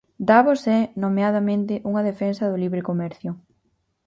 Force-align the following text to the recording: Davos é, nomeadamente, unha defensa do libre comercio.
Davos 0.29 0.61
é, 0.77 0.79
nomeadamente, 1.03 1.73
unha 1.89 2.05
defensa 2.09 2.43
do 2.51 2.59
libre 2.63 2.85
comercio. 2.89 3.31